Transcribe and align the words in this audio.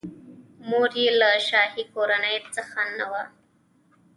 مور 0.69 0.89
یې 1.01 1.09
له 1.21 1.29
شاهي 1.47 1.83
کورنۍ 1.93 2.37
څخه 2.55 2.79
نه 2.97 3.05
وه. 3.11 3.23